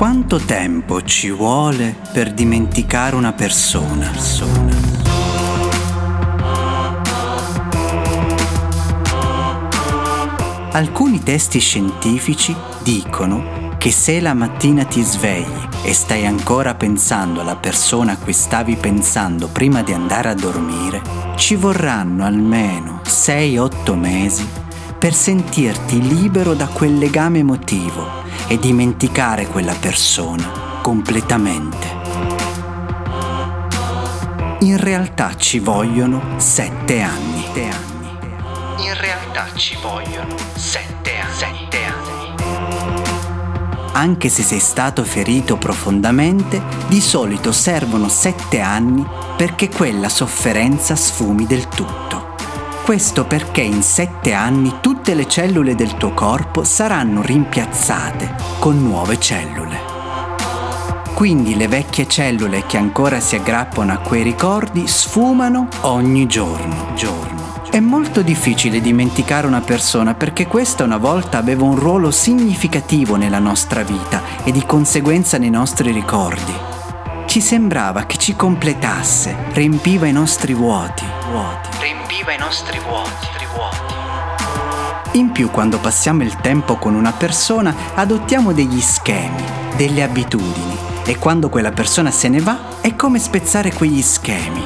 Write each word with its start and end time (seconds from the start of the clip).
Quanto 0.00 0.38
tempo 0.38 1.02
ci 1.02 1.30
vuole 1.30 1.94
per 2.10 2.32
dimenticare 2.32 3.14
una 3.16 3.34
persona? 3.34 4.10
Alcuni 10.72 11.22
testi 11.22 11.58
scientifici 11.58 12.56
dicono 12.82 13.74
che 13.76 13.90
se 13.90 14.22
la 14.22 14.32
mattina 14.32 14.86
ti 14.86 15.02
svegli 15.02 15.68
e 15.82 15.92
stai 15.92 16.24
ancora 16.24 16.74
pensando 16.74 17.42
alla 17.42 17.56
persona 17.56 18.12
a 18.12 18.16
cui 18.16 18.32
stavi 18.32 18.76
pensando 18.76 19.48
prima 19.48 19.82
di 19.82 19.92
andare 19.92 20.30
a 20.30 20.34
dormire, 20.34 21.02
ci 21.36 21.56
vorranno 21.56 22.24
almeno 22.24 23.02
6-8 23.04 23.94
mesi 23.98 24.48
per 24.98 25.12
sentirti 25.12 26.00
libero 26.00 26.54
da 26.54 26.68
quel 26.68 26.96
legame 26.96 27.40
emotivo 27.40 28.20
e 28.50 28.58
dimenticare 28.58 29.46
quella 29.46 29.74
persona 29.78 30.80
completamente. 30.82 31.86
In 34.62 34.76
realtà 34.76 35.36
ci 35.36 35.60
vogliono 35.60 36.20
7 36.36 37.00
anni. 37.00 37.44
In 38.78 38.94
realtà 38.98 39.46
ci 39.54 39.76
vogliono 39.80 40.34
7 40.56 41.16
anni. 41.16 41.32
Sette 41.32 41.84
anni. 41.84 42.10
Anche 43.92 44.28
se 44.28 44.42
sei 44.42 44.58
stato 44.58 45.04
ferito 45.04 45.56
profondamente, 45.56 46.60
di 46.88 47.00
solito 47.00 47.52
servono 47.52 48.08
7 48.08 48.60
anni 48.60 49.06
perché 49.36 49.68
quella 49.68 50.08
sofferenza 50.08 50.96
sfumi 50.96 51.46
del 51.46 51.68
tutto. 51.68 52.19
Questo 52.90 53.24
perché 53.24 53.60
in 53.60 53.84
sette 53.84 54.32
anni 54.32 54.78
tutte 54.80 55.14
le 55.14 55.28
cellule 55.28 55.76
del 55.76 55.96
tuo 55.96 56.12
corpo 56.12 56.64
saranno 56.64 57.22
rimpiazzate 57.22 58.34
con 58.58 58.82
nuove 58.82 59.20
cellule. 59.20 59.78
Quindi 61.14 61.54
le 61.54 61.68
vecchie 61.68 62.08
cellule 62.08 62.66
che 62.66 62.78
ancora 62.78 63.20
si 63.20 63.36
aggrappano 63.36 63.92
a 63.92 63.98
quei 63.98 64.24
ricordi 64.24 64.88
sfumano 64.88 65.68
ogni 65.82 66.26
giorno, 66.26 66.88
giorno. 66.96 67.62
È 67.70 67.78
molto 67.78 68.22
difficile 68.22 68.80
dimenticare 68.80 69.46
una 69.46 69.60
persona 69.60 70.14
perché 70.14 70.48
questa 70.48 70.82
una 70.82 70.98
volta 70.98 71.38
aveva 71.38 71.62
un 71.62 71.78
ruolo 71.78 72.10
significativo 72.10 73.14
nella 73.14 73.38
nostra 73.38 73.84
vita 73.84 74.20
e 74.42 74.50
di 74.50 74.66
conseguenza 74.66 75.38
nei 75.38 75.50
nostri 75.50 75.92
ricordi. 75.92 76.69
Ci 77.30 77.40
sembrava 77.40 78.06
che 78.06 78.16
ci 78.16 78.34
completasse, 78.34 79.36
riempiva 79.52 80.08
i 80.08 80.12
nostri 80.12 80.52
vuoti, 80.52 81.04
vuoti, 81.30 81.68
riempiva 81.78 82.32
i 82.32 82.36
nostri 82.36 82.80
vuoti, 82.80 83.28
vuoti. 83.54 85.16
In 85.16 85.30
più, 85.30 85.48
quando 85.48 85.78
passiamo 85.78 86.24
il 86.24 86.34
tempo 86.40 86.74
con 86.74 86.96
una 86.96 87.12
persona, 87.12 87.72
adottiamo 87.94 88.52
degli 88.52 88.80
schemi, 88.80 89.44
delle 89.76 90.02
abitudini 90.02 90.76
e 91.04 91.18
quando 91.18 91.48
quella 91.50 91.70
persona 91.70 92.10
se 92.10 92.26
ne 92.28 92.40
va 92.40 92.80
è 92.80 92.96
come 92.96 93.20
spezzare 93.20 93.72
quegli 93.74 94.02
schemi. 94.02 94.64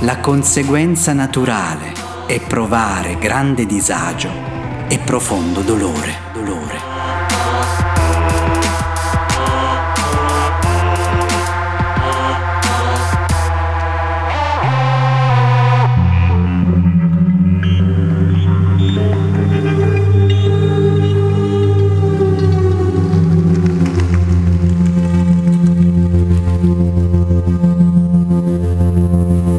La 0.00 0.18
conseguenza 0.18 1.12
naturale 1.12 1.92
è 2.26 2.40
provare 2.40 3.16
grande 3.16 3.64
disagio 3.64 4.28
e 4.88 4.98
profondo 4.98 5.60
dolore, 5.60 6.16
dolore. 6.32 6.93
Mm-hmm. 29.14 29.53